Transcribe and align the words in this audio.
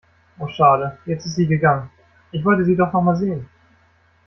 Oh 0.39 0.47
schade, 0.47 0.97
jetzt 1.05 1.27
ist 1.27 1.35
sie 1.35 1.45
gegangen. 1.45 1.87
Ich 2.31 2.43
wollte 2.43 2.65
sie 2.65 2.75
doch 2.75 2.91
nochmal 2.91 3.15
sehen. 3.17 3.47